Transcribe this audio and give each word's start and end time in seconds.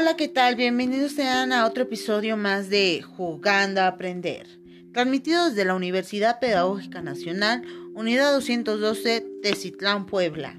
Hola, 0.00 0.16
¿qué 0.16 0.28
tal? 0.28 0.56
Bienvenidos 0.56 1.12
sean 1.12 1.52
a 1.52 1.66
otro 1.66 1.82
episodio 1.82 2.38
más 2.38 2.70
de 2.70 3.02
Jugando 3.02 3.82
a 3.82 3.86
Aprender, 3.88 4.46
transmitido 4.94 5.50
desde 5.50 5.66
la 5.66 5.74
Universidad 5.74 6.40
Pedagógica 6.40 7.02
Nacional, 7.02 7.62
Unidad 7.92 8.32
212, 8.32 9.26
Tecitlán, 9.42 10.06
Puebla. 10.06 10.58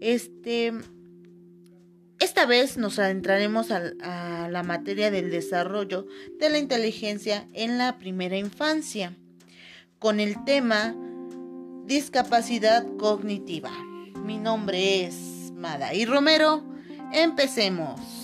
Este, 0.00 0.72
esta 2.18 2.46
vez 2.46 2.78
nos 2.78 2.98
adentraremos 2.98 3.70
a, 3.70 3.92
a 4.02 4.48
la 4.48 4.64
materia 4.64 5.12
del 5.12 5.30
desarrollo 5.30 6.08
de 6.40 6.50
la 6.50 6.58
inteligencia 6.58 7.46
en 7.52 7.78
la 7.78 7.96
primera 7.96 8.38
infancia, 8.38 9.16
con 10.00 10.18
el 10.18 10.42
tema 10.44 10.96
discapacidad 11.84 12.84
cognitiva. 12.96 13.70
Mi 14.24 14.36
nombre 14.36 15.04
es 15.04 15.52
Madaí 15.54 16.04
Romero. 16.06 16.64
Empecemos. 17.12 18.17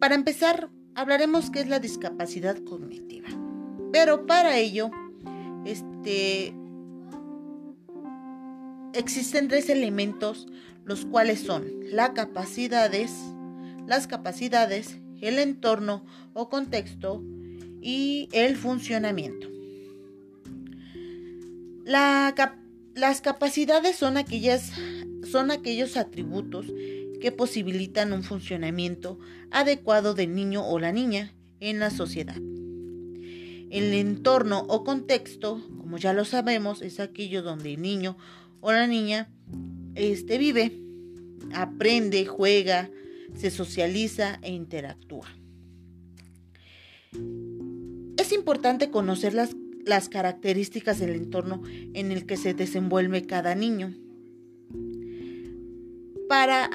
Para 0.00 0.14
empezar, 0.14 0.70
hablaremos 0.94 1.50
qué 1.50 1.60
es 1.60 1.68
la 1.68 1.78
discapacidad 1.78 2.56
cognitiva. 2.64 3.28
Pero 3.92 4.24
para 4.24 4.56
ello, 4.56 4.90
este, 5.66 6.54
existen 8.94 9.48
tres 9.48 9.68
elementos, 9.68 10.46
los 10.86 11.04
cuales 11.04 11.40
son 11.40 11.70
las 11.82 12.10
capacidades, 12.10 13.12
las 13.86 14.06
capacidades, 14.06 14.96
el 15.20 15.38
entorno 15.38 16.06
o 16.32 16.48
contexto 16.48 17.22
y 17.82 18.30
el 18.32 18.56
funcionamiento. 18.56 19.48
las 21.84 23.20
capacidades 23.20 23.96
son, 23.96 24.16
aquellas, 24.16 24.72
son 25.30 25.50
aquellos 25.50 25.98
atributos 25.98 26.66
que 27.20 27.32
posibilitan 27.32 28.12
un 28.12 28.22
funcionamiento 28.22 29.18
adecuado 29.50 30.14
del 30.14 30.34
niño 30.34 30.66
o 30.66 30.78
la 30.78 30.92
niña 30.92 31.34
en 31.60 31.78
la 31.78 31.90
sociedad. 31.90 32.36
El 32.36 33.94
entorno 33.94 34.64
o 34.68 34.82
contexto, 34.82 35.62
como 35.78 35.98
ya 35.98 36.12
lo 36.12 36.24
sabemos, 36.24 36.82
es 36.82 36.98
aquello 36.98 37.42
donde 37.42 37.74
el 37.74 37.82
niño 37.82 38.16
o 38.60 38.72
la 38.72 38.86
niña 38.88 39.30
este, 39.94 40.38
vive, 40.38 40.72
aprende, 41.54 42.26
juega, 42.26 42.90
se 43.36 43.50
socializa 43.50 44.40
e 44.42 44.52
interactúa. 44.52 45.28
Es 48.16 48.32
importante 48.32 48.90
conocer 48.90 49.34
las, 49.34 49.54
las 49.84 50.08
características 50.08 50.98
del 50.98 51.10
entorno 51.10 51.62
en 51.94 52.10
el 52.10 52.26
que 52.26 52.36
se 52.36 52.54
desenvuelve 52.54 53.26
cada 53.26 53.54
niño 53.54 53.94
para 56.30 56.70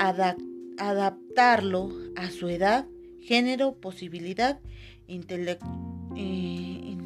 adaptarlo 0.78 1.90
a 2.18 2.30
su 2.30 2.50
edad, 2.50 2.86
género, 3.22 3.76
posibilidad, 3.76 4.60
eh, 5.08 6.98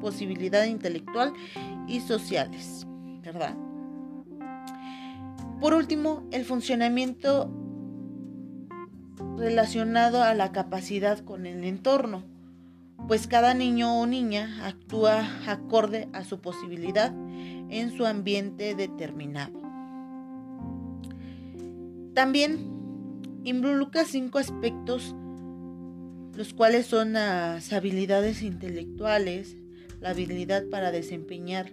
posibilidad 0.00 0.64
intelectual 0.64 1.32
y 1.86 2.00
sociales, 2.00 2.88
¿verdad? 3.22 3.54
Por 5.60 5.74
último, 5.74 6.24
el 6.32 6.44
funcionamiento 6.44 7.48
relacionado 9.36 10.24
a 10.24 10.34
la 10.34 10.50
capacidad 10.50 11.20
con 11.20 11.46
el 11.46 11.62
entorno, 11.62 12.24
pues 13.06 13.28
cada 13.28 13.54
niño 13.54 14.00
o 14.00 14.06
niña 14.06 14.66
actúa 14.66 15.24
acorde 15.46 16.08
a 16.14 16.24
su 16.24 16.40
posibilidad 16.40 17.14
en 17.68 17.96
su 17.96 18.06
ambiente 18.06 18.74
determinado. 18.74 19.59
También 22.14 22.58
involucra 23.44 24.04
cinco 24.04 24.38
aspectos, 24.38 25.14
los 26.34 26.54
cuales 26.54 26.86
son 26.86 27.14
las 27.14 27.72
habilidades 27.72 28.42
intelectuales, 28.42 29.56
la 30.00 30.10
habilidad 30.10 30.64
para 30.70 30.90
desempeñar, 30.90 31.72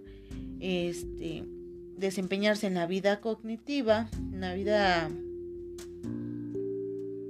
este, 0.60 1.44
desempeñarse 1.98 2.68
en 2.68 2.76
la 2.76 2.86
vida 2.86 3.20
cognitiva, 3.22 4.10
en 4.34 4.42
la 4.42 4.54
vida, 4.54 5.10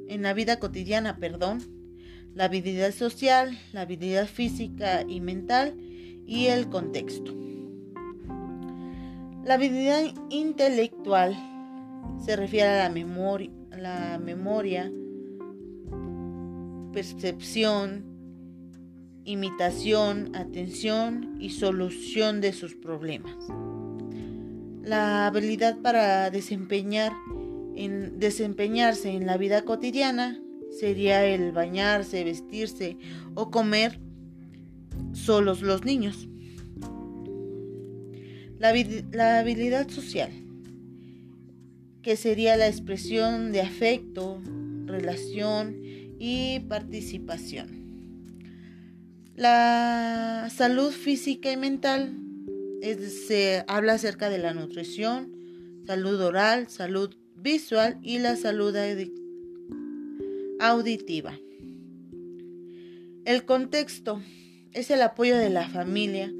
en 0.07 0.21
la 0.21 0.33
vida 0.33 0.59
cotidiana, 0.59 1.17
perdón, 1.17 1.59
la 2.33 2.45
habilidad 2.45 2.91
social, 2.91 3.57
la 3.73 3.81
habilidad 3.81 4.27
física 4.27 5.03
y 5.07 5.21
mental 5.21 5.75
y 6.25 6.47
el 6.47 6.69
contexto. 6.69 7.35
La 9.43 9.53
habilidad 9.53 10.03
intelectual 10.29 11.56
se 12.23 12.35
refiere 12.35 12.67
a 12.69 12.83
la 12.83 12.89
memoria, 12.89 13.51
la 13.71 14.19
memoria, 14.19 14.91
percepción, 16.91 18.05
imitación, 19.23 20.35
atención 20.35 21.35
y 21.39 21.51
solución 21.51 22.41
de 22.41 22.53
sus 22.53 22.75
problemas. 22.75 23.35
La 24.83 25.27
habilidad 25.27 25.77
para 25.81 26.29
desempeñarse 26.31 27.11
en 29.09 29.25
la 29.25 29.37
vida 29.37 29.63
cotidiana 29.63 30.39
sería 30.71 31.25
el 31.25 31.51
bañarse, 31.51 32.23
vestirse 32.23 32.97
o 33.35 33.51
comer 33.51 33.99
solos 35.13 35.61
los 35.61 35.83
niños. 35.83 36.27
La 38.59 38.69
habilidad 39.39 39.89
social 39.89 40.46
que 42.07 42.15
sería 42.15 42.55
la 42.55 42.69
expresión 42.69 43.51
de 43.51 43.59
afecto, 43.59 44.41
relación 44.85 45.75
y 46.17 46.61
participación. 46.61 47.67
La 49.35 50.49
salud 50.49 50.91
física 50.91 51.51
y 51.51 51.57
mental 51.57 52.17
se 53.09 53.65
habla 53.67 53.95
acerca 53.95 54.29
de 54.29 54.37
la 54.37 54.53
nutrición, 54.53 55.33
salud 55.85 56.21
oral, 56.21 56.69
salud 56.69 57.13
visual 57.35 57.99
y 58.01 58.19
la 58.19 58.37
salud 58.37 58.73
auditiva. 60.61 61.37
El 63.25 63.43
contexto 63.43 64.21
es 64.71 64.91
el 64.91 65.01
apoyo 65.01 65.35
de 65.35 65.49
la 65.49 65.67
familia 65.67 66.31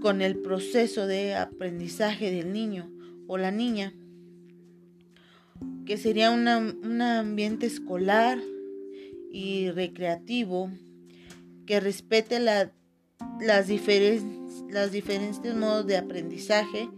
con 0.00 0.22
el 0.22 0.38
proceso 0.38 1.06
de 1.06 1.34
aprendizaje 1.34 2.30
del 2.30 2.50
niño 2.54 2.90
o 3.26 3.36
la 3.36 3.50
niña 3.50 3.92
que 5.86 5.98
sería 5.98 6.30
un 6.30 6.48
ambiente 7.02 7.66
escolar 7.66 8.38
y 9.30 9.70
recreativo 9.70 10.70
que 11.66 11.80
respete 11.80 12.40
las, 12.40 12.68
las 13.40 13.66
diferentes 13.66 15.56
modos 15.56 15.86
de 15.86 15.96
aprendizaje, 15.96 16.88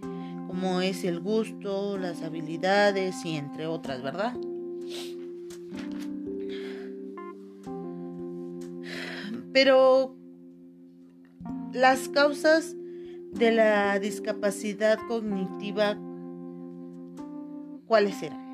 como 0.47 0.81
es 0.81 1.05
el 1.05 1.21
gusto, 1.21 1.99
las 1.99 2.23
habilidades 2.23 3.25
y 3.25 3.37
entre 3.37 3.67
otras, 3.67 4.03
¿verdad? 4.03 4.35
Pero 9.53 10.15
las 11.73 12.09
causas 12.09 12.77
de 13.33 13.53
la 13.53 13.99
discapacidad 13.99 14.99
cognitiva, 15.09 15.99
¿cuáles 17.87 18.23
eran? 18.23 18.46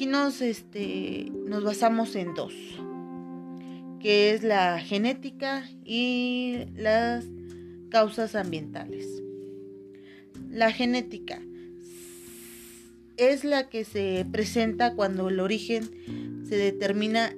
Aquí 0.00 0.06
nos, 0.06 0.40
este, 0.40 1.30
nos 1.44 1.62
basamos 1.62 2.16
en 2.16 2.32
dos, 2.32 2.54
que 4.00 4.32
es 4.32 4.42
la 4.42 4.80
genética 4.80 5.68
y 5.84 6.64
las 6.74 7.26
causas 7.90 8.34
ambientales. 8.34 9.22
La 10.48 10.72
genética 10.72 11.42
es 13.18 13.44
la 13.44 13.68
que 13.68 13.84
se 13.84 14.24
presenta 14.32 14.94
cuando 14.94 15.28
el 15.28 15.38
origen 15.38 16.46
se 16.48 16.56
determina 16.56 17.36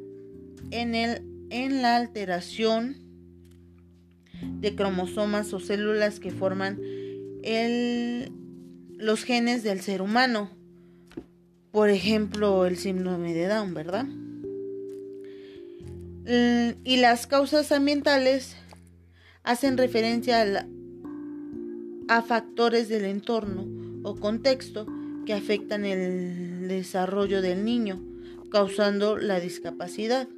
en, 0.70 0.94
el, 0.94 1.20
en 1.50 1.82
la 1.82 1.96
alteración 1.96 2.96
de 4.60 4.76
cromosomas 4.76 5.52
o 5.52 5.58
células 5.58 6.20
que 6.20 6.30
forman 6.30 6.78
el, 7.42 8.30
los 8.98 9.24
genes 9.24 9.64
del 9.64 9.80
ser 9.80 10.00
humano 10.00 10.61
por 11.72 11.88
ejemplo, 11.88 12.66
el 12.66 12.76
síndrome 12.76 13.34
de 13.34 13.48
Down, 13.48 13.74
¿verdad? 13.74 14.06
Y 16.84 16.96
las 16.98 17.26
causas 17.26 17.72
ambientales 17.72 18.56
hacen 19.42 19.76
referencia 19.76 20.42
a, 20.42 20.66
a 22.16 22.22
factores 22.22 22.88
del 22.88 23.06
entorno 23.06 23.66
o 24.04 24.14
contexto 24.14 24.86
que 25.26 25.32
afectan 25.32 25.84
el 25.84 26.68
desarrollo 26.68 27.42
del 27.42 27.64
niño, 27.64 28.00
causando 28.50 29.16
la 29.16 29.40
discapacidad, 29.40 30.28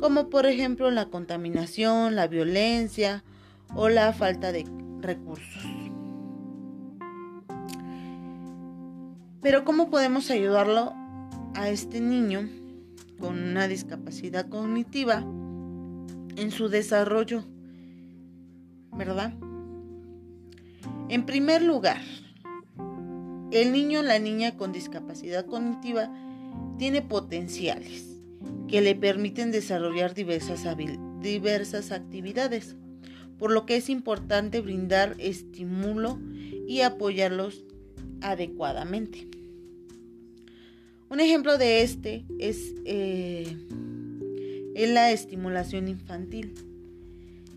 como 0.00 0.30
por 0.30 0.46
ejemplo 0.46 0.90
la 0.90 1.06
contaminación, 1.06 2.14
la 2.14 2.28
violencia 2.28 3.24
o 3.74 3.88
la 3.88 4.12
falta 4.12 4.52
de 4.52 4.64
recursos. 5.00 5.73
Pero 9.44 9.62
¿cómo 9.62 9.90
podemos 9.90 10.30
ayudarlo 10.30 10.94
a 11.54 11.68
este 11.68 12.00
niño 12.00 12.48
con 13.20 13.38
una 13.38 13.68
discapacidad 13.68 14.48
cognitiva 14.48 15.18
en 15.18 16.50
su 16.50 16.70
desarrollo? 16.70 17.44
¿Verdad? 18.96 19.34
En 21.10 21.26
primer 21.26 21.60
lugar, 21.60 22.00
el 23.50 23.70
niño 23.70 24.00
o 24.00 24.02
la 24.02 24.18
niña 24.18 24.56
con 24.56 24.72
discapacidad 24.72 25.44
cognitiva 25.44 26.10
tiene 26.78 27.02
potenciales 27.02 28.22
que 28.66 28.80
le 28.80 28.94
permiten 28.94 29.50
desarrollar 29.50 30.14
diversas, 30.14 30.64
diversas 31.20 31.92
actividades, 31.92 32.76
por 33.38 33.52
lo 33.52 33.66
que 33.66 33.76
es 33.76 33.90
importante 33.90 34.62
brindar 34.62 35.16
estímulo 35.18 36.18
y 36.66 36.80
apoyarlos 36.80 37.66
adecuadamente. 38.22 39.33
Un 41.10 41.20
ejemplo 41.20 41.58
de 41.58 41.82
este 41.82 42.24
es, 42.38 42.74
eh, 42.84 43.56
la 44.74 45.12
estimulación 45.12 45.88
infantil, 45.88 46.54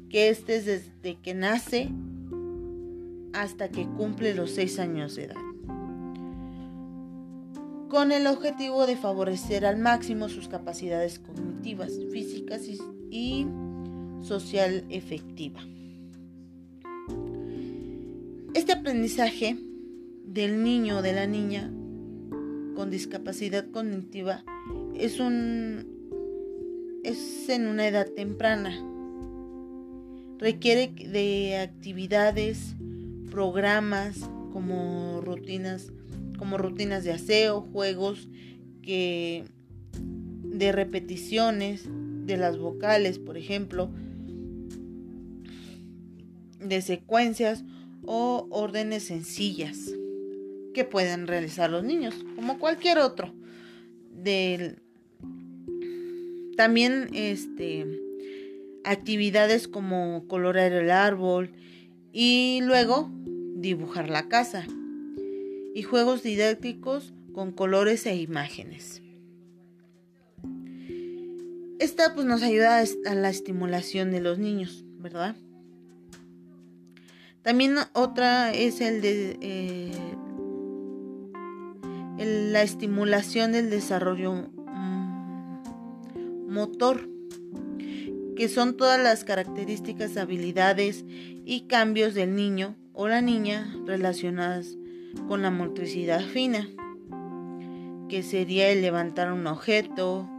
que 0.10 0.30
este 0.30 0.58
es 0.58 0.66
desde 0.66 1.20
que 1.22 1.34
nace 1.34 1.90
hasta 3.34 3.70
que 3.70 3.88
cumple 3.88 4.34
los 4.36 4.52
6 4.52 4.80
años 4.80 5.16
de 5.16 5.26
edad, 5.26 5.36
con 7.90 8.12
el 8.12 8.28
objetivo 8.28 8.86
de 8.86 8.98
favorecer 8.98 9.66
al 9.66 9.78
máximo 9.78 10.30
sus 10.30 10.48
capacidades 10.48 11.20
cognitivas, 11.20 11.94
físicas 12.12 12.62
y 13.10 13.48
social 14.22 14.84
efectiva. 14.90 15.62
Este 18.54 18.74
aprendizaje 18.74 19.58
del 20.26 20.64
niño 20.64 20.98
o 20.98 21.02
de 21.02 21.14
la 21.14 21.28
niña 21.28 21.72
con 22.77 22.91
discapacidad 22.91 23.71
cognitiva 23.71 24.45
es 24.94 25.19
un 25.19 25.97
es 27.03 27.50
en 27.50 27.65
una 27.65 27.88
edad 27.88 28.07
temprana. 28.07 28.71
Requiere 30.38 30.89
de 30.89 31.57
actividades, 31.57 32.75
programas 33.31 34.29
como 34.53 35.21
rutinas, 35.21 35.91
como 36.38 36.59
rutinas 36.59 37.03
de 37.03 37.13
aseo, 37.13 37.62
juegos 37.62 38.29
que 38.83 39.44
de 40.44 40.71
repeticiones 40.71 41.89
de 42.27 42.38
las 42.38 42.59
vocales, 42.59 43.18
por 43.18 43.38
ejemplo, 43.38 43.89
de 46.59 46.83
secuencias 46.83 47.63
o 48.06 48.45
órdenes 48.51 49.06
sencillas 49.06 49.89
que 50.77 50.85
pueden 50.85 51.25
realizar 51.25 51.71
los 51.71 51.83
niños, 51.83 52.13
como 52.35 52.59
cualquier 52.59 53.00
otro. 53.00 53.33
también 56.56 57.09
este, 57.13 58.00
actividades 58.83 59.68
como 59.68 60.27
colorar 60.27 60.71
el 60.74 60.91
árbol 60.91 61.50
y 62.13 62.59
luego 62.62 63.09
dibujar 63.56 64.12
la 64.12 64.29
casa. 64.29 64.68
Y 65.74 65.81
juegos 65.81 66.21
didácticos 66.21 67.12
con 67.33 67.51
colores 67.51 68.06
e 68.06 68.15
imágenes. 68.15 69.01
Esta 71.79 72.13
pues 72.13 72.27
nos 72.27 72.44
ayuda 72.44 72.83
a 73.06 73.15
la 73.15 73.29
estimulación 73.29 74.12
de 74.12 74.21
los 74.21 74.38
niños, 74.38 74.85
¿verdad? 75.00 75.35
También 77.41 77.77
otra 77.94 78.53
es 78.53 78.79
el 78.81 79.01
de 79.01 79.38
eh, 79.41 79.91
la 82.18 82.64
estimulación 82.64 83.52
del 83.52 83.69
desarrollo 83.69 84.34
mm, 84.34 86.52
motor, 86.52 87.10
que 88.36 88.50
son 88.50 88.78
todas 88.78 89.02
las 89.02 89.24
características, 89.24 90.18
habilidades 90.18 91.06
y 91.46 91.68
cambios 91.68 92.14
del 92.14 92.36
niño 92.36 92.75
o 92.94 93.08
la 93.08 93.22
niña 93.22 93.74
relacionadas 93.86 94.78
con 95.28 95.42
la 95.42 95.52
motricidad 95.52 96.22
fina, 96.22 96.68
que 98.10 98.24
sería 98.24 98.70
el 98.70 98.81
levantar 98.81 99.31
un 99.31 99.46
objeto, 99.48 100.30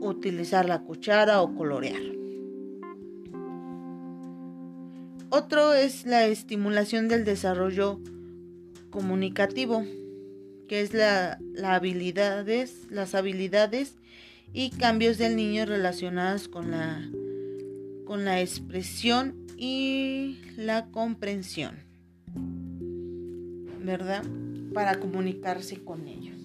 utilizar 0.00 0.68
la 0.68 0.82
cuchara 0.82 1.40
o 1.40 1.54
colorear. 1.54 2.02
Otro 5.30 5.74
es 5.74 6.06
la 6.06 6.26
estimulación 6.26 7.08
del 7.08 7.24
desarrollo 7.24 8.00
comunicativo, 8.90 9.84
que 10.68 10.80
es 10.80 10.92
la, 10.94 11.38
habilidades, 11.64 12.86
las 12.90 13.14
habilidades 13.14 13.94
y 14.52 14.70
cambios 14.70 15.18
del 15.18 15.36
niño 15.36 15.66
relacionados 15.66 16.48
con 16.48 16.70
la, 16.70 17.08
con 18.04 18.24
la 18.24 18.40
expresión 18.40 19.34
y 19.56 20.38
la 20.56 20.86
comprensión, 20.86 21.76
¿verdad? 23.82 24.24
Para 24.74 24.98
comunicarse 24.98 25.82
con 25.82 26.08
ellos. 26.08 26.36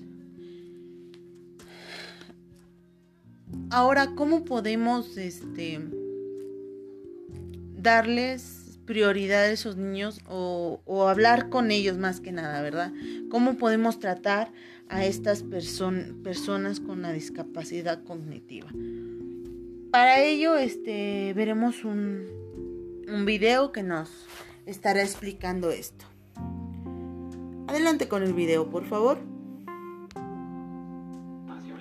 Ahora, 3.69 4.15
¿cómo 4.15 4.45
podemos 4.45 5.17
este, 5.17 5.79
darles 7.77 8.61
prioridad 8.86 9.44
a 9.44 9.51
esos 9.51 9.78
niños 9.78 10.22
o, 10.28 10.80
hablar 11.07 11.50
con 11.50 11.72
ellos 11.72 11.98
más 11.98 12.19
que 12.19 12.31
nada, 12.31 12.62
¿verdad? 12.62 12.92
¿Cómo 13.30 13.56
podemos 13.56 14.00
tratar 14.00 14.51
a 14.89 15.06
estas 15.06 15.44
personas 15.44 16.80
con 16.80 17.01
la 17.01 17.12
discapacidad 17.12 18.04
cognitiva? 18.04 18.69
Para 19.92 20.22
ello, 20.22 20.56
este, 20.56 21.33
veremos 21.36 21.83
un, 21.83 22.25
un 23.07 23.25
video 23.25 23.72
que 23.72 23.83
nos 23.83 24.10
estará 24.66 25.01
explicando 25.01 25.72
esto. 25.72 26.06
Adelante 27.68 28.07
con 28.07 28.24
el 28.24 28.34
video, 28.34 28.69
por 28.69 28.86
favor. 28.86 29.19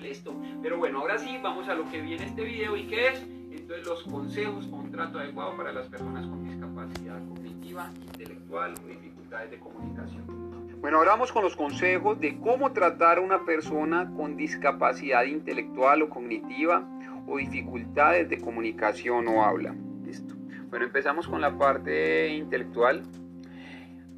Listo. 0.01 0.33
Pero 0.63 0.77
bueno, 0.77 0.99
ahora 0.99 1.17
sí, 1.19 1.37
vamos 1.41 1.69
a 1.69 1.75
lo 1.75 1.89
que 1.89 2.01
viene 2.01 2.25
este 2.25 2.43
video 2.43 2.75
y 2.75 2.87
qué 2.87 3.09
es 3.09 3.21
entonces 3.51 3.85
los 3.85 4.03
consejos 4.03 4.65
para 4.65 4.83
un 4.83 4.91
trato 4.91 5.19
adecuado 5.19 5.55
para 5.55 5.71
las 5.71 5.87
personas 5.87 6.25
con 6.25 6.43
discapacidad 6.43 6.60
cognitiva, 6.73 7.89
intelectual 8.05 8.73
o 8.83 8.87
dificultades 8.87 9.51
de 9.51 9.59
comunicación. 9.59 10.41
Bueno, 10.81 10.97
ahora 10.97 11.11
vamos 11.11 11.31
con 11.31 11.43
los 11.43 11.55
consejos 11.55 12.19
de 12.19 12.39
cómo 12.39 12.71
tratar 12.73 13.19
a 13.19 13.21
una 13.21 13.45
persona 13.45 14.11
con 14.15 14.35
discapacidad 14.35 15.23
intelectual 15.25 16.01
o 16.01 16.09
cognitiva 16.09 16.87
o 17.27 17.37
dificultades 17.37 18.29
de 18.29 18.39
comunicación 18.39 19.27
o 19.27 19.43
habla. 19.43 19.75
Listo. 20.03 20.35
Bueno, 20.69 20.85
empezamos 20.85 21.27
con 21.27 21.39
la 21.39 21.57
parte 21.57 22.29
intelectual. 22.29 23.03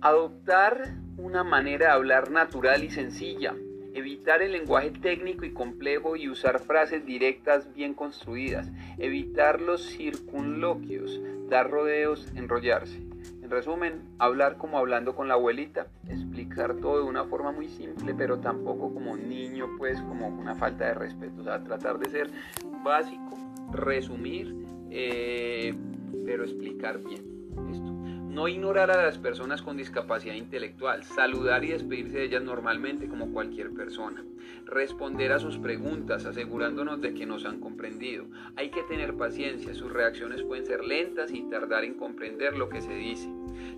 Adoptar 0.02 0.96
una 1.18 1.44
manera 1.44 1.88
de 1.88 1.92
hablar 1.92 2.32
natural 2.32 2.84
y 2.84 2.90
sencilla, 2.90 3.56
evitar 3.94 4.42
el 4.42 4.52
lenguaje 4.52 4.92
técnico 4.92 5.46
y 5.46 5.54
complejo 5.54 6.16
y 6.16 6.30
usar 6.30 6.60
frases 6.60 7.06
directas 7.06 7.74
bien 7.74 7.94
construidas, 7.94 8.72
evitar 8.98 9.62
los 9.62 9.86
circunloquios, 9.88 11.22
dar 11.50 11.70
rodeos, 11.70 12.32
enrollarse. 12.36 13.00
En 13.42 13.50
resumen, 13.50 14.02
hablar 14.20 14.58
como 14.58 14.78
hablando 14.78 15.16
con 15.16 15.28
la 15.28 15.36
abuelita, 15.36 15.88
explicar 16.10 16.76
todo 16.76 16.98
de 16.98 17.04
una 17.04 17.26
forma 17.26 17.52
muy 17.52 17.68
simple, 17.68 18.14
pero 18.16 18.40
tampoco 18.40 18.94
como 18.94 19.16
niño, 19.16 19.68
pues 19.78 20.02
como 20.02 20.28
una 20.28 20.56
falta 20.56 20.86
de 20.86 20.94
respeto, 20.94 21.42
o 21.42 21.44
sea, 21.44 21.64
tratar 21.64 22.00
de 22.00 22.10
ser 22.10 22.30
básico, 22.84 23.38
resumir, 23.72 24.56
eh, 24.90 25.74
pero 26.26 26.44
explicar 26.44 27.00
bien. 27.00 27.22
Esto. 27.72 28.03
No 28.34 28.48
ignorar 28.48 28.90
a 28.90 29.06
las 29.06 29.20
personas 29.20 29.62
con 29.62 29.78
discapacidad 29.78 30.34
intelectual, 30.34 31.04
saludar 31.04 31.64
y 31.64 31.68
despedirse 31.68 32.18
de 32.18 32.24
ellas 32.24 32.42
normalmente 32.42 33.08
como 33.08 33.32
cualquier 33.32 33.70
persona. 33.70 34.26
Responder 34.66 35.32
a 35.32 35.38
sus 35.38 35.60
preguntas 35.60 36.26
asegurándonos 36.26 37.00
de 37.00 37.14
que 37.14 37.28
nos 37.28 37.46
han 37.46 37.60
comprendido. 37.60 38.26
Hay 38.56 38.72
que 38.72 38.82
tener 38.90 39.14
paciencia, 39.18 39.76
sus 39.76 39.94
reacciones 39.94 40.42
pueden 40.42 40.66
ser 40.66 40.84
lentas 40.84 41.32
y 41.32 41.48
tardar 41.48 41.84
en 41.84 41.94
comprender 41.94 42.58
lo 42.58 42.70
que 42.70 42.82
se 42.82 42.96
dice. 42.96 43.30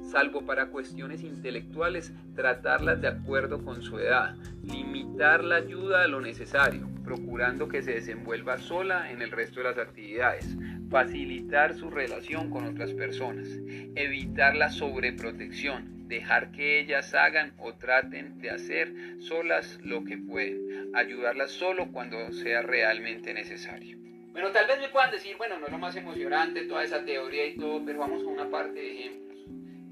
Salvo 0.03 0.45
para 0.45 0.69
cuestiones 0.69 1.21
intelectuales, 1.21 2.13
tratarlas 2.33 3.01
de 3.01 3.09
acuerdo 3.09 3.61
con 3.61 3.81
su 3.81 3.99
edad. 3.99 4.37
Limitar 4.63 5.43
la 5.43 5.57
ayuda 5.57 6.03
a 6.03 6.07
lo 6.07 6.21
necesario, 6.21 6.87
procurando 7.03 7.67
que 7.67 7.81
se 7.81 7.91
desenvuelva 7.91 8.57
sola 8.57 9.11
en 9.11 9.21
el 9.21 9.31
resto 9.31 9.59
de 9.59 9.65
las 9.65 9.77
actividades 9.77 10.57
facilitar 10.89 11.75
su 11.75 11.89
relación 11.89 12.49
con 12.49 12.65
otras 12.65 12.93
personas, 12.93 13.47
evitar 13.95 14.55
la 14.55 14.69
sobreprotección, 14.69 16.07
dejar 16.07 16.51
que 16.51 16.79
ellas 16.79 17.13
hagan 17.13 17.53
o 17.57 17.73
traten 17.73 18.39
de 18.39 18.51
hacer 18.51 18.93
solas 19.19 19.79
lo 19.83 20.03
que 20.03 20.17
pueden, 20.17 20.91
ayudarlas 20.95 21.51
solo 21.51 21.91
cuando 21.91 22.31
sea 22.31 22.61
realmente 22.61 23.33
necesario. 23.33 23.97
Bueno, 24.31 24.51
tal 24.51 24.67
vez 24.67 24.79
me 24.79 24.89
puedan 24.89 25.11
decir, 25.11 25.37
bueno, 25.37 25.57
no 25.59 25.65
es 25.65 25.71
lo 25.71 25.77
más 25.77 25.95
emocionante 25.95 26.65
toda 26.65 26.83
esa 26.83 27.03
teoría 27.05 27.47
y 27.47 27.55
todo, 27.55 27.83
pero 27.85 27.99
vamos 27.99 28.21
a 28.21 28.27
una 28.27 28.49
parte 28.49 28.79
de 28.79 28.99
ejemplos. 28.99 29.37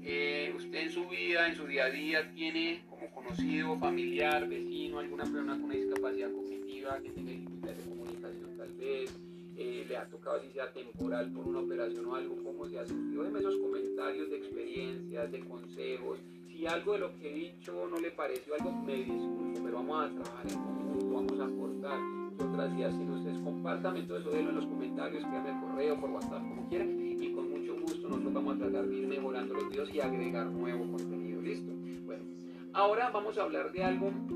Eh, 0.02 0.52
usted 0.54 0.80
en 0.80 0.90
su 0.90 1.08
vida, 1.08 1.48
en 1.48 1.56
su 1.56 1.66
día 1.66 1.86
a 1.86 1.90
día, 1.90 2.30
tiene 2.34 2.82
como 2.90 3.10
conocido, 3.10 3.78
familiar, 3.78 4.46
vecino, 4.46 4.98
alguna 4.98 5.24
persona 5.24 5.54
con 5.54 5.64
una 5.64 5.74
discapacidad 5.74 6.30
cognitiva 6.30 7.00
que 7.02 7.10
tenga 7.10 7.30
dificultades 7.30 7.78
de 7.78 7.90
comunicación 7.90 8.56
tal 8.58 8.72
vez, 8.74 9.18
eh, 9.56 9.84
le 9.88 9.96
ha 9.96 10.08
tocado 10.08 10.36
así 10.36 10.50
sea 10.50 10.72
temporal 10.72 11.30
por 11.32 11.46
una 11.46 11.60
operación 11.60 12.06
o 12.06 12.14
algo, 12.14 12.36
cómo 12.42 12.66
se 12.68 12.78
ha 12.78 12.86
sentido. 12.86 13.22
Déjeme 13.22 13.40
esos 13.40 13.56
comentarios 13.56 14.30
de 14.30 14.36
experiencias, 14.36 15.30
de 15.30 15.40
consejos. 15.40 16.18
Si 16.48 16.66
algo 16.66 16.92
de 16.92 16.98
lo 16.98 17.14
que 17.16 17.30
he 17.30 17.34
dicho 17.34 17.86
no 17.90 17.98
le 17.98 18.10
pareció 18.10 18.54
algo, 18.54 18.72
me 18.72 18.94
disculpo, 18.96 19.60
pero 19.64 19.76
vamos 19.76 20.04
a 20.04 20.10
trabajar 20.10 20.46
en 20.52 20.58
conjunto, 20.58 21.10
vamos 21.10 21.40
a 21.40 21.44
aportar. 21.44 21.98
¿Qué 22.36 22.42
otras 22.42 22.76
días 22.76 22.94
si 22.94 23.02
ustedes 23.02 23.38
compartan 23.38 24.06
todo 24.08 24.18
eso, 24.18 24.30
déjenlo 24.30 24.50
en 24.50 24.56
los 24.56 24.66
comentarios, 24.66 25.24
quédame 25.24 25.50
el 25.50 25.60
correo, 25.60 26.00
por 26.00 26.10
WhatsApp, 26.10 26.42
como 26.42 26.68
quieran, 26.68 27.00
y 27.00 27.32
con 27.32 27.50
mucho 27.50 27.76
gusto 27.80 28.08
nosotros 28.08 28.32
vamos 28.32 28.56
a 28.56 28.58
tratar 28.58 28.86
de 28.86 28.96
ir 28.96 29.06
mejorando 29.06 29.54
los 29.54 29.70
videos 29.70 29.94
y 29.94 30.00
agregar 30.00 30.46
nuevo 30.46 30.90
contenido. 30.90 31.40
¿Listo? 31.40 31.72
Bueno, 32.04 32.24
ahora 32.72 33.10
vamos 33.10 33.38
a 33.38 33.42
hablar 33.42 33.70
de 33.72 33.84
algo 33.84 34.10
que 34.28 34.33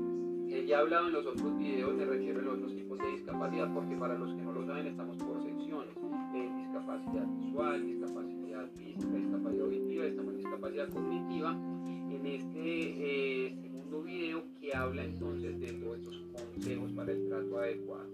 ya 0.69 0.77
he 0.77 0.81
hablado 0.81 1.07
en 1.07 1.13
los 1.13 1.25
otros 1.25 1.57
videos, 1.57 1.95
me 1.95 2.05
refiero 2.05 2.39
a 2.39 2.43
los 2.43 2.53
otros 2.59 2.75
tipos 2.75 2.99
de 2.99 3.11
discapacidad, 3.13 3.73
porque 3.73 3.95
para 3.95 4.15
los 4.19 4.35
que 4.35 4.41
no 4.43 4.51
lo 4.51 4.67
saben, 4.67 4.85
estamos 4.85 5.17
por 5.17 5.41
secciones. 5.41 5.95
Eh, 6.35 6.51
discapacidad 6.57 7.25
visual, 7.25 7.85
discapacidad 7.87 8.69
física, 8.75 9.15
discapacidad 9.15 9.65
auditiva, 9.65 10.05
estamos 10.05 10.33
en 10.33 10.37
discapacidad 10.37 10.89
cognitiva. 10.89 11.51
En 11.53 12.25
este 12.25 13.47
eh, 13.47 13.57
segundo 13.59 14.03
video 14.03 14.43
que 14.59 14.75
habla 14.75 15.05
entonces 15.05 15.59
de 15.59 15.73
todos 15.73 15.97
estos 15.97 16.21
consejos 16.33 16.91
para 16.91 17.11
el 17.13 17.27
trato 17.27 17.57
adecuado. 17.57 18.09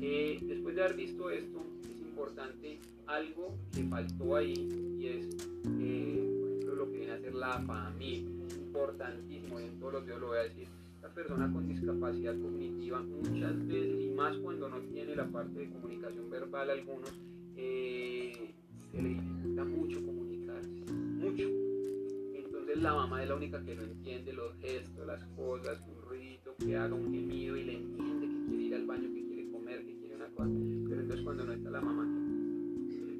Eh, 0.00 0.38
después 0.40 0.76
de 0.76 0.82
haber 0.84 0.96
visto 0.96 1.28
esto, 1.28 1.62
es 1.82 2.00
importante 2.00 2.78
algo 3.06 3.54
que 3.74 3.84
faltó 3.84 4.36
ahí 4.36 4.96
y 4.98 5.08
es, 5.08 5.26
por 5.62 5.82
ejemplo, 5.82 6.74
lo 6.74 6.90
que 6.90 6.96
viene 6.96 7.12
a 7.12 7.18
ser 7.18 7.34
la 7.34 7.60
familia. 7.60 8.30
Importantísimo, 8.56 9.60
y 9.60 9.64
en 9.64 9.78
todos 9.78 9.92
los 9.94 10.04
videos 10.04 10.20
lo 10.20 10.26
voy 10.28 10.38
a 10.38 10.42
decir 10.44 10.68
la 11.02 11.08
persona 11.14 11.52
con 11.52 11.68
discapacidad 11.68 12.36
cognitiva 12.38 13.02
muchas 13.02 13.66
veces, 13.66 14.04
y 14.04 14.10
más 14.10 14.36
cuando 14.38 14.68
no 14.68 14.80
tiene 14.80 15.14
la 15.14 15.26
parte 15.26 15.58
de 15.60 15.70
comunicación 15.70 16.30
verbal 16.30 16.70
algunos, 16.70 17.12
eh, 17.56 18.54
se 18.90 19.02
le 19.02 19.08
dificulta 19.10 19.64
mucho 19.64 20.04
comunicarse, 20.04 20.68
mucho. 20.92 21.42
Entonces 22.34 22.82
la 22.82 22.94
mamá 22.94 23.22
es 23.22 23.28
la 23.28 23.36
única 23.36 23.62
que 23.64 23.74
no 23.74 23.82
entiende 23.82 24.32
los 24.32 24.54
gestos, 24.56 25.06
las 25.06 25.24
cosas, 25.36 25.80
un 25.88 26.02
ruidito, 26.02 26.54
que 26.56 26.76
haga 26.76 26.94
un 26.94 27.12
gemido 27.12 27.56
y 27.56 27.64
le 27.64 27.74
entiende 27.74 28.26
que 28.28 28.44
quiere 28.48 28.62
ir 28.64 28.74
al 28.74 28.86
baño, 28.86 29.14
que 29.14 29.24
quiere 29.24 29.50
comer, 29.50 29.84
que 29.84 29.96
quiere 29.98 30.16
una 30.16 30.28
cosa. 30.28 30.50
Pero 30.88 31.00
entonces 31.00 31.24
cuando 31.24 31.44
no 31.44 31.52
está 31.52 31.70
la 31.70 31.80
mamá, 31.80 32.04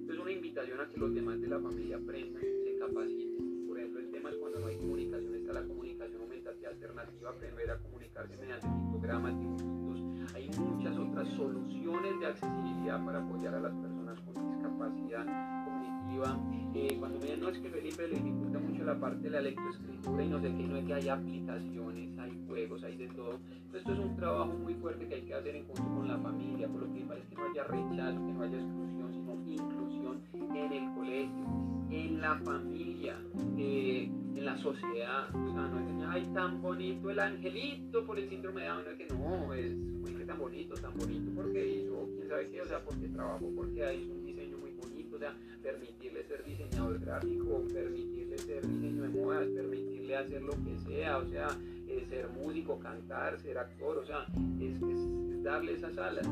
es 0.09 0.19
una 0.19 0.33
invitación 0.33 0.81
a 0.81 0.89
que 0.89 0.99
los 0.99 1.15
demás 1.15 1.41
de 1.41 1.49
la 1.49 1.61
familia 1.61 1.97
aprendan, 1.97 2.43
se 2.43 2.79
capaciten. 2.79 3.67
Por 3.67 3.79
ejemplo, 3.79 4.01
el 4.01 4.11
tema 4.11 4.31
es 4.31 4.37
cuando 4.37 4.61
no 4.61 4.67
hay 4.67 4.77
comunicación, 4.77 5.35
está 5.35 5.53
la 5.53 5.65
comunicación 5.65 6.23
aumentativa 6.23 6.71
alternativa, 6.71 7.31
aprender 7.31 7.58
Hay 10.35 10.51
muchas 10.59 10.97
otras 10.97 11.29
soluciones 11.29 12.21
de 12.21 12.27
accesibilidad 12.27 13.05
para 13.05 13.19
apoyar 13.19 13.55
a 13.55 13.61
las 13.61 13.73
personas 13.73 14.19
con 14.21 14.51
discapacidad 14.51 15.25
cognitiva. 15.65 16.39
Eh, 16.75 16.97
cuando 16.99 17.19
me 17.19 17.27
dicen, 17.27 17.41
no 17.41 17.49
es 17.49 17.59
que 17.59 17.71
Felipe 17.71 18.09
le 18.09 18.17
dificulta 18.17 18.59
mucho 18.59 18.85
la 18.85 18.99
parte 18.99 19.23
de 19.23 19.31
la 19.31 19.41
lectoescritura 19.41 20.25
y 20.25 20.29
no 20.29 20.41
sé 20.41 20.49
qué, 20.49 20.67
no 20.67 20.77
es 20.77 20.85
que 20.85 20.95
hay 20.95 21.09
aplicaciones, 21.09 22.19
hay 22.19 22.45
juegos, 22.47 22.83
hay 22.85 22.97
de 22.97 23.09
todo. 23.09 23.39
Esto 23.73 23.93
es 23.93 23.99
un 23.99 24.17
trabajo 24.17 24.53
muy 24.53 24.75
fuerte 24.75 25.07
que 25.07 25.15
hay 25.15 25.23
que 25.23 25.35
hacer 25.35 25.57
en 25.57 25.65
conjunto 25.65 25.95
con 25.97 26.09
la 26.09 26.19
familia, 26.19 26.69
por 26.69 26.83
lo 26.83 26.93
que 26.93 27.01
parece 27.01 27.29
que 27.29 27.35
no 27.37 27.45
haya 27.45 27.65
rechazo, 27.65 28.27
que 28.27 28.33
no 28.33 28.43
haya 28.43 28.59
exclusión, 28.59 29.13
sino 29.13 29.35
inclusión 29.53 30.21
en 30.57 30.73
el 30.73 30.95
colegio, 30.95 31.47
en 31.91 32.21
la 32.21 32.37
familia, 32.39 33.17
eh, 33.57 34.11
en 34.37 34.45
la 34.45 34.57
sociedad. 34.59 35.29
O 35.35 35.53
sea, 35.53 35.69
no 35.69 35.81
es 35.81 35.87
que, 35.87 36.05
ay, 36.07 36.31
tan 36.35 36.61
bonito 36.61 37.11
el 37.11 37.19
angelito 37.19 38.05
por 38.05 38.19
el 38.19 38.29
síndrome 38.29 38.63
de 38.63 38.69
Down, 38.69 38.83
es 38.91 38.97
que 38.97 39.15
no, 39.15 39.55
es 39.55 39.77
muy 39.77 40.09
tan 40.29 40.39
bonito, 40.39 40.75
tan 40.75 40.95
bonito 40.95 41.31
porque 41.35 41.67
hizo, 41.67 42.07
quién 42.15 42.29
sabe 42.29 42.51
qué, 42.51 42.61
o 42.61 42.67
sea, 42.67 42.85
porque 42.85 43.09
trabajó, 43.09 43.51
porque 43.57 43.83
hay 43.83 44.11
un 44.11 44.27
diseño 44.27 44.59
muy 44.59 44.73
bonito, 44.73 45.17
o 45.17 45.19
sea, 45.19 45.35
permitirle 45.63 46.23
ser 46.25 46.45
diseñador 46.45 47.01
gráfico, 47.01 47.65
permitirle 47.73 48.37
ser 48.37 48.67
diseño 48.69 49.03
de 49.05 49.09
modas, 49.09 49.47
permitirle 49.49 50.17
hacer 50.17 50.43
lo 50.43 50.53
que 50.53 50.79
sea, 50.87 51.17
o 51.17 51.27
sea, 51.27 51.49
eh, 51.89 52.05
ser 52.11 52.29
músico, 52.29 52.79
cantar, 52.79 53.41
ser 53.41 53.57
actor, 53.57 53.97
o 53.97 54.05
sea, 54.05 54.27
es, 54.61 54.83
es, 54.83 55.43
darle 55.43 55.73
esas 55.73 55.97
alas. 55.97 56.29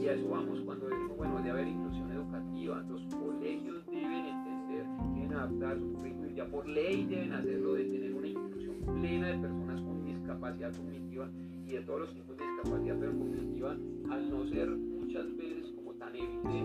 Y 0.00 0.06
a 0.06 0.12
eso 0.14 0.28
vamos 0.28 0.60
cuando 0.60 0.86
decimos, 0.86 1.16
bueno, 1.16 1.38
debe 1.38 1.50
haber 1.50 1.68
inclusión 1.68 2.12
educativa, 2.12 2.84
los 2.88 3.02
colegios 3.06 3.84
deben 3.86 4.26
entender, 4.26 4.53
deben 4.76 5.32
adaptar 5.32 5.78
su 5.78 5.92
currículum, 5.92 6.34
ya 6.34 6.46
por 6.46 6.68
ley 6.68 7.04
deben 7.04 7.32
hacerlo 7.32 7.74
de 7.74 7.84
tener 7.84 8.14
una 8.14 8.28
inclusión 8.28 8.76
plena 9.00 9.28
de 9.28 9.38
personas 9.38 9.80
con 9.80 10.04
discapacidad 10.04 10.72
cognitiva 10.74 11.28
y 11.66 11.72
de 11.72 11.80
todos 11.80 12.00
los 12.00 12.14
tipos 12.14 12.36
de 12.36 12.44
discapacidad, 12.44 12.96
pero 12.98 13.12
cognitiva, 13.12 13.76
al 14.10 14.30
no 14.30 14.44
ser 14.46 14.70
muchas 14.70 15.36
veces 15.36 15.72
como 15.76 15.92
tan 15.94 16.14
evidente, 16.14 16.58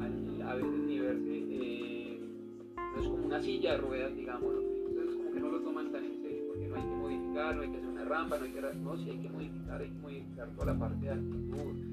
al, 0.00 0.42
a 0.42 0.54
veces 0.54 0.80
ni 0.86 0.98
verse, 0.98 1.44
eh, 1.50 2.20
no 2.76 3.02
es 3.02 3.08
como 3.08 3.26
una 3.26 3.40
silla 3.40 3.72
de 3.72 3.78
ruedas, 3.78 4.16
digamos, 4.16 4.54
entonces 4.88 5.16
como 5.16 5.32
que 5.32 5.40
no 5.40 5.48
lo 5.48 5.60
toman 5.60 5.92
tan 5.92 6.04
en 6.04 6.22
serio, 6.22 6.44
porque 6.48 6.68
no 6.68 6.76
hay 6.76 6.82
que 6.82 6.96
modificar, 6.96 7.56
no 7.56 7.62
hay 7.62 7.70
que 7.70 7.76
hacer 7.76 7.88
una 7.88 8.04
rampa, 8.04 8.38
no 8.38 8.44
hay 8.44 8.52
que, 8.52 8.60
no, 8.60 8.96
sí 8.96 9.10
hay 9.10 9.18
que 9.18 9.28
modificar, 9.28 9.80
hay 9.80 9.90
que 9.90 9.98
modificar 9.98 10.48
toda 10.54 10.72
la 10.72 10.78
parte 10.78 11.06
de 11.06 11.10
actitud, 11.10 11.87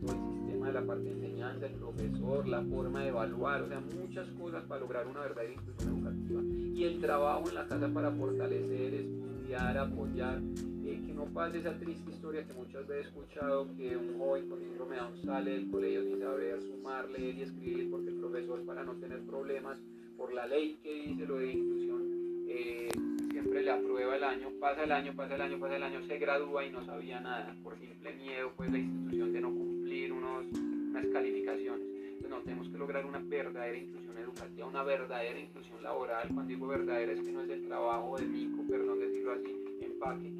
todo 0.00 0.12
el 0.12 0.34
sistema 0.38 0.66
de 0.68 0.72
la 0.72 0.86
parte 0.86 1.04
de 1.04 1.12
enseñanza, 1.12 1.66
el 1.66 1.74
profesor, 1.74 2.48
la 2.48 2.62
forma 2.62 3.02
de 3.02 3.08
evaluar, 3.08 3.62
o 3.62 3.68
sea, 3.68 3.80
muchas 3.80 4.28
cosas 4.30 4.64
para 4.64 4.80
lograr 4.80 5.06
una 5.06 5.20
verdadera 5.20 5.52
inclusión 5.52 5.96
educativa. 5.96 6.42
Y 6.74 6.84
el 6.84 7.00
trabajo 7.00 7.48
en 7.48 7.54
la 7.54 7.66
casa 7.66 7.88
para 7.88 8.10
fortalecer, 8.12 8.94
estudiar, 8.94 9.78
apoyar, 9.78 10.40
que 10.84 11.12
no 11.14 11.24
pase 11.26 11.58
esa 11.58 11.76
triste 11.78 12.10
historia 12.10 12.46
que 12.46 12.52
muchas 12.52 12.86
veces 12.86 13.06
he 13.06 13.08
escuchado, 13.08 13.74
que 13.76 13.96
un 13.96 14.18
joven 14.18 14.48
con 14.48 14.60
síndrome 14.60 14.96
de 14.96 15.22
sale 15.24 15.50
del 15.52 15.70
colegio 15.70 16.04
sin 16.04 16.20
saber 16.20 16.62
sumar, 16.62 17.08
leer 17.10 17.38
y 17.38 17.42
escribir, 17.42 17.90
porque 17.90 18.10
el 18.10 18.16
profesor 18.16 18.64
para 18.64 18.84
no 18.84 18.94
tener 18.94 19.20
problemas, 19.22 19.80
por 20.16 20.32
la 20.32 20.46
ley 20.46 20.78
que 20.82 21.06
dice 21.06 21.26
lo 21.26 21.36
de 21.36 21.52
inclusión, 21.52 22.02
eh, 22.48 22.88
le 23.64 23.70
aprueba 23.70 24.16
el 24.16 24.24
año, 24.24 24.50
pasa 24.60 24.84
el 24.84 24.92
año, 24.92 25.14
pasa 25.16 25.34
el 25.36 25.40
año, 25.40 25.58
pasa 25.58 25.76
el 25.76 25.82
año, 25.82 26.02
se 26.02 26.18
gradúa 26.18 26.66
y 26.66 26.70
no 26.70 26.84
sabía 26.84 27.20
nada, 27.20 27.56
por 27.62 27.78
simple 27.78 28.14
miedo, 28.14 28.52
pues 28.56 28.70
la 28.70 28.78
institución 28.78 29.32
de 29.32 29.40
no 29.40 29.48
cumplir 29.48 30.12
unos, 30.12 30.44
unas 30.52 31.06
calificaciones. 31.06 31.80
Entonces 31.80 32.30
no, 32.30 32.40
tenemos 32.42 32.68
que 32.68 32.76
lograr 32.76 33.06
una 33.06 33.20
verdadera 33.20 33.78
inclusión 33.78 34.18
educativa, 34.18 34.66
una 34.66 34.82
verdadera 34.82 35.38
inclusión 35.40 35.82
laboral. 35.82 36.28
Cuando 36.34 36.50
digo 36.50 36.66
verdadera 36.66 37.12
es 37.12 37.20
que 37.20 37.32
no 37.32 37.40
es 37.40 37.50
el 37.50 37.66
trabajo 37.66 38.18
de 38.18 38.26
Nico, 38.26 38.62
perdón 38.68 39.00
decirlo 39.00 39.32
así, 39.32 39.64
empaque 39.80 40.32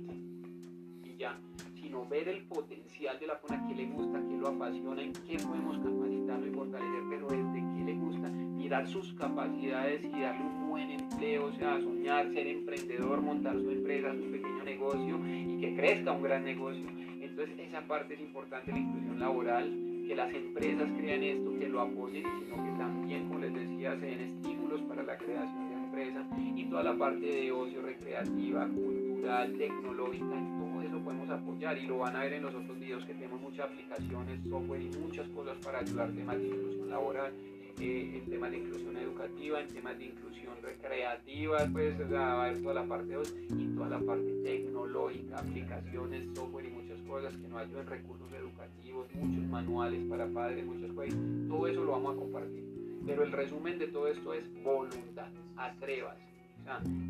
y 1.04 1.16
ya, 1.16 1.38
sino 1.80 2.06
ver 2.06 2.28
el 2.28 2.44
potencial 2.44 3.18
de 3.18 3.26
la 3.26 3.40
persona, 3.40 3.66
que 3.66 3.74
le 3.74 3.86
gusta, 3.86 4.20
que 4.20 4.36
lo 4.36 4.48
apasiona, 4.48 5.02
en 5.02 5.12
qué 5.14 5.38
podemos 5.38 5.78
capacitarlo 5.78 6.46
y 6.46 6.50
fortalecer, 6.50 7.02
pero 7.08 7.26
desde 7.28 7.54
qué 7.54 7.84
le 7.86 7.94
gusta, 7.94 8.28
mirar 8.28 8.86
sus 8.86 9.14
capacidades 9.14 10.04
y 10.04 10.20
darle 10.20 10.44
un 10.44 10.63
buen 10.74 10.90
empleo, 10.90 11.46
o 11.46 11.52
sea, 11.52 11.80
soñar, 11.80 12.32
ser 12.34 12.48
emprendedor, 12.48 13.20
montar 13.20 13.54
su 13.54 13.70
empresa, 13.70 14.12
su 14.12 14.28
pequeño 14.28 14.64
negocio 14.64 15.20
y 15.24 15.60
que 15.60 15.76
crezca 15.76 16.10
un 16.10 16.22
gran 16.24 16.44
negocio. 16.44 16.84
Entonces 17.20 17.56
esa 17.60 17.82
parte 17.82 18.14
es 18.14 18.20
importante, 18.20 18.72
la 18.72 18.78
inclusión 18.78 19.20
laboral, 19.20 19.70
que 20.04 20.16
las 20.16 20.34
empresas 20.34 20.88
crean 20.98 21.22
esto, 21.22 21.56
que 21.60 21.68
lo 21.68 21.80
apoyen, 21.80 22.24
sino 22.40 22.56
que 22.56 22.76
también, 22.76 23.28
como 23.28 23.38
les 23.38 23.54
decía, 23.54 23.94
se 24.00 24.06
den 24.06 24.20
estímulos 24.22 24.82
para 24.82 25.04
la 25.04 25.16
creación 25.16 25.68
de 25.68 25.74
empresas 25.74 26.26
y 26.56 26.64
toda 26.64 26.82
la 26.82 26.98
parte 26.98 27.24
de 27.24 27.52
ocio 27.52 27.80
recreativa, 27.80 28.66
cultural, 28.66 29.56
tecnológica, 29.56 30.26
todo 30.58 30.82
eso 30.82 31.04
podemos 31.04 31.30
apoyar 31.30 31.78
y 31.78 31.86
lo 31.86 31.98
van 31.98 32.16
a 32.16 32.24
ver 32.24 32.32
en 32.32 32.42
los 32.42 32.54
otros 32.54 32.80
videos 32.80 33.04
que 33.04 33.14
tenemos 33.14 33.40
muchas 33.40 33.70
aplicaciones, 33.70 34.40
software 34.50 34.82
y 34.82 34.90
muchas 34.98 35.28
cosas 35.28 35.56
para 35.58 35.78
ayudar 35.78 36.10
temas 36.10 36.36
de 36.36 36.48
inclusión 36.48 36.90
laboral 36.90 37.32
eh, 37.80 38.18
en 38.22 38.30
temas 38.30 38.50
de 38.50 38.58
inclusión 38.58 38.96
educativa, 38.96 39.60
en 39.60 39.68
temas 39.68 39.98
de 39.98 40.04
inclusión 40.06 40.54
recreativa, 40.62 41.58
pues 41.72 41.94
va 42.12 42.26
a 42.26 42.46
haber 42.46 42.62
toda 42.62 42.74
la 42.74 42.84
parte 42.84 43.14
2 43.14 43.34
y 43.58 43.66
toda 43.74 43.88
la 43.88 44.00
parte 44.00 44.30
tecnológica, 44.42 45.38
aplicaciones, 45.38 46.26
software 46.34 46.66
y 46.66 46.70
muchas 46.70 47.00
cosas 47.02 47.36
que 47.36 47.48
nos 47.48 47.60
ayuden, 47.60 47.86
recursos 47.86 48.32
educativos, 48.32 49.06
muchos 49.14 49.44
manuales 49.48 50.02
para 50.08 50.26
padres, 50.28 50.64
muchas 50.64 50.92
cosas, 50.92 51.14
todo 51.48 51.66
eso 51.66 51.84
lo 51.84 51.92
vamos 51.92 52.14
a 52.14 52.18
compartir. 52.18 52.64
Pero 53.06 53.24
el 53.24 53.32
resumen 53.32 53.78
de 53.78 53.88
todo 53.88 54.08
esto 54.08 54.34
es 54.34 54.44
voluntad, 54.62 55.28
atrevas. 55.56 56.16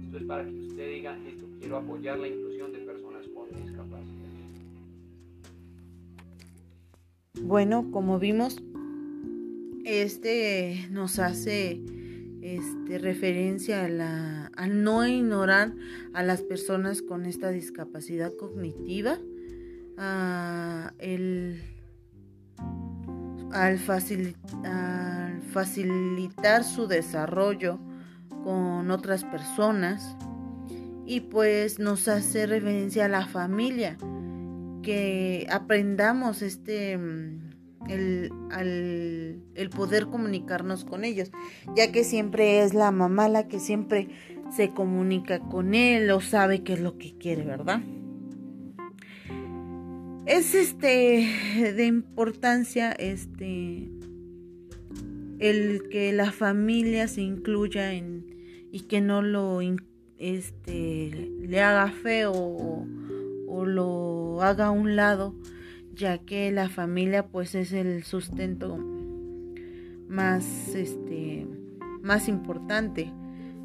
Esto 0.04 0.16
es 0.18 0.24
para 0.24 0.44
que 0.44 0.50
usted 0.50 0.88
diga, 0.88 1.16
esto 1.28 1.46
quiero 1.60 1.76
apoyar 1.76 2.18
la 2.18 2.26
inclusión 2.26 2.72
de 2.72 2.78
personas 2.80 3.26
con 3.28 3.48
discapacidad. 3.50 4.24
Bueno, 7.42 7.90
como 7.92 8.18
vimos, 8.18 8.60
este 9.84 10.86
nos 10.90 11.18
hace 11.18 11.80
este, 12.44 12.98
referencia 12.98 13.84
a, 13.84 13.88
la, 13.88 14.50
no 14.68 15.06
ignorar 15.06 15.72
a 16.12 16.22
las 16.22 16.42
personas 16.42 17.00
con 17.00 17.24
esta 17.24 17.50
discapacidad 17.50 18.32
cognitiva, 18.34 19.18
el, 20.98 21.62
al, 23.52 23.78
facilitar 25.52 26.64
su 26.64 26.86
desarrollo 26.86 27.78
con 28.42 28.90
otras 28.90 29.24
personas 29.24 30.16
y 31.06 31.20
pues 31.20 31.78
nos 31.78 32.08
hace 32.08 32.46
referencia 32.46 33.06
a 33.06 33.08
la 33.08 33.26
familia, 33.26 33.96
que 34.82 35.46
aprendamos 35.50 36.42
este 36.42 36.98
el, 37.88 38.32
el 39.54 39.70
poder 39.70 40.06
comunicarnos 40.06 40.84
con 40.84 41.04
ellos, 41.04 41.30
ya 41.76 41.92
que 41.92 42.04
siempre 42.04 42.62
es 42.62 42.74
la 42.74 42.90
mamá 42.90 43.28
la 43.28 43.48
que 43.48 43.60
siempre 43.60 44.08
se 44.54 44.70
comunica 44.70 45.40
con 45.40 45.74
él 45.74 46.10
o 46.10 46.20
sabe 46.20 46.62
qué 46.62 46.74
es 46.74 46.80
lo 46.80 46.98
que 46.98 47.16
quiere, 47.16 47.44
¿verdad? 47.44 47.80
Es 50.26 50.54
este 50.54 51.28
de 51.76 51.86
importancia 51.86 52.92
este 52.92 53.90
el 55.38 55.88
que 55.90 56.12
la 56.12 56.32
familia 56.32 57.08
se 57.08 57.20
incluya 57.20 57.92
en 57.92 58.24
y 58.72 58.80
que 58.82 59.00
no 59.00 59.20
lo 59.20 59.60
este 60.18 61.30
le 61.40 61.60
haga 61.60 61.90
feo 61.90 62.32
o, 62.32 62.86
o 63.48 63.66
lo 63.66 64.40
haga 64.42 64.66
a 64.66 64.70
un 64.70 64.96
lado 64.96 65.34
ya 65.94 66.18
que 66.18 66.50
la 66.52 66.68
familia 66.68 67.26
pues 67.26 67.54
es 67.54 67.72
el 67.72 68.04
sustento 68.04 68.76
más 70.08 70.44
este 70.74 71.46
más 72.02 72.28
importante. 72.28 73.12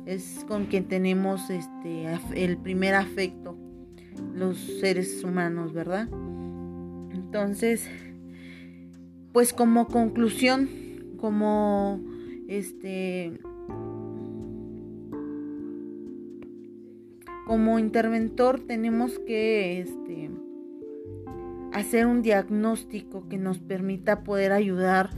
Es 0.06 0.46
con 0.48 0.66
quien 0.66 0.86
tenemos 0.86 1.50
este 1.50 2.08
el 2.34 2.58
primer 2.58 2.96
afecto 2.96 3.58
los 4.34 4.58
seres 4.58 5.24
humanos 5.24 5.74
verdad 5.74 6.08
entonces 7.12 7.88
pues 9.34 9.54
como 9.54 9.88
conclusión 9.88 10.70
como 11.18 12.00
este 12.48 13.40
como 17.46 17.80
interventor 17.80 18.60
tenemos 18.60 19.20
que 19.20 19.82
este 19.82 20.30
hacer 21.74 22.06
un 22.06 22.22
diagnóstico 22.22 23.28
que 23.30 23.38
nos 23.38 23.60
permita 23.60 24.24
poder 24.24 24.52
ayudar 24.52 25.10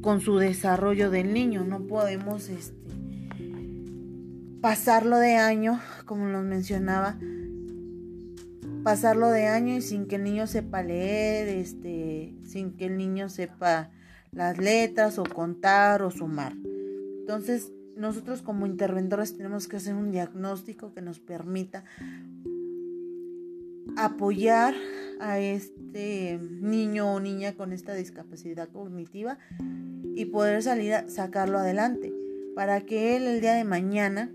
con 0.00 0.20
su 0.20 0.36
desarrollo 0.38 1.10
del 1.10 1.32
niño. 1.32 1.64
No 1.64 1.80
podemos 1.80 2.48
este, 2.48 2.76
pasarlo 4.60 5.18
de 5.18 5.36
año, 5.36 5.80
como 6.04 6.26
nos 6.26 6.44
mencionaba, 6.44 7.18
pasarlo 8.82 9.30
de 9.30 9.46
año 9.46 9.76
y 9.76 9.82
sin 9.82 10.06
que 10.06 10.16
el 10.16 10.24
niño 10.24 10.46
sepa 10.46 10.82
leer, 10.82 11.48
este, 11.48 12.34
sin 12.44 12.76
que 12.76 12.86
el 12.86 12.96
niño 12.96 13.28
sepa 13.28 13.90
las 14.30 14.58
letras 14.58 15.18
o 15.18 15.24
contar 15.24 16.02
o 16.02 16.10
sumar. 16.10 16.54
Entonces, 17.20 17.72
nosotros 17.96 18.42
como 18.42 18.66
interventores 18.66 19.36
tenemos 19.36 19.66
que 19.66 19.76
hacer 19.76 19.94
un 19.94 20.12
diagnóstico 20.12 20.92
que 20.92 21.00
nos 21.00 21.18
permita 21.18 21.84
apoyar 23.96 24.74
a 25.20 25.38
este 25.38 26.38
niño 26.60 27.14
o 27.14 27.20
niña 27.20 27.54
con 27.54 27.72
esta 27.72 27.94
discapacidad 27.94 28.68
cognitiva 28.68 29.38
y 30.14 30.26
poder 30.26 30.62
salir 30.62 30.94
a 30.94 31.08
sacarlo 31.08 31.58
adelante 31.58 32.12
para 32.54 32.80
que 32.82 33.16
él 33.16 33.26
el 33.26 33.40
día 33.40 33.54
de 33.54 33.64
mañana 33.64 34.30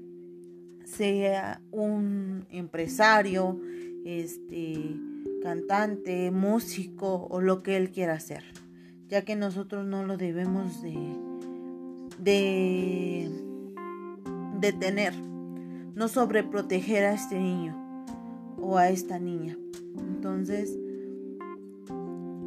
sea 0.85 1.61
un 1.71 2.45
empresario, 2.49 3.59
este 4.05 4.95
cantante, 5.41 6.31
músico 6.31 7.27
o 7.29 7.41
lo 7.41 7.63
que 7.63 7.77
él 7.77 7.91
quiera 7.91 8.13
hacer, 8.13 8.43
ya 9.07 9.23
que 9.23 9.35
nosotros 9.35 9.85
no 9.85 10.05
lo 10.05 10.17
debemos 10.17 10.81
de 10.81 10.95
de, 12.19 13.31
de 14.59 14.73
tener, 14.73 15.15
no 15.95 16.07
sobreproteger 16.07 17.05
a 17.05 17.13
este 17.13 17.39
niño 17.39 17.80
o 18.61 18.77
a 18.77 18.89
esta 18.89 19.19
niña. 19.19 19.57
Entonces, 19.97 20.77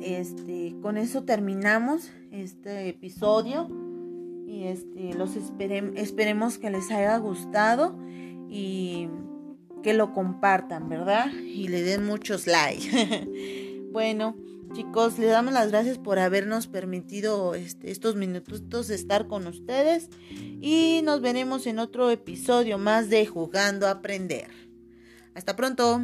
este, 0.01 0.77
con 0.83 0.97
eso 0.97 1.25
terminamos 1.25 2.11
este 2.31 2.89
episodio 2.89 3.69
y 4.47 4.65
este, 4.65 5.15
los 5.15 5.37
esperemos 5.37 6.59
que 6.59 6.71
les 6.71 6.91
haya 6.91 7.17
gustado 7.19 7.99
y 8.49 9.09
que 9.83 9.95
lo 9.95 10.13
compartan, 10.13 10.89
¿verdad? 10.89 11.33
Y 11.33 11.69
le 11.69 11.83
den 11.83 12.07
muchos 12.07 12.47
likes. 12.47 13.29
bueno, 13.93 14.37
chicos, 14.73 15.19
les 15.19 15.31
damos 15.31 15.53
las 15.53 15.71
gracias 15.71 15.99
por 15.99 16.19
habernos 16.19 16.67
permitido 16.67 17.55
este, 17.55 17.91
estos 17.91 18.17
minutos 18.17 18.89
de 18.89 18.95
estar 18.95 19.27
con 19.27 19.47
ustedes 19.47 20.09
y 20.61 21.01
nos 21.05 21.21
veremos 21.21 21.67
en 21.67 21.79
otro 21.79 22.11
episodio 22.11 22.79
más 22.79 23.11
de 23.11 23.27
Jugando 23.27 23.87
a 23.87 23.93
Aprender. 23.93 24.64
Hasta 25.35 25.57
pronto. 25.57 26.01